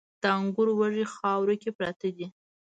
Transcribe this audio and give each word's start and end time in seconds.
د 0.21 0.23
انګورو 0.39 0.73
وږي 0.79 1.05
خاورو 1.15 1.55
کې 1.61 1.69
پراته 1.77 2.09
دي 2.17 2.27